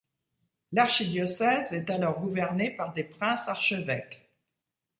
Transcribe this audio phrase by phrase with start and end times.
[0.71, 4.31] L'archidiocèse est alors gouverné par des princes-archevêques.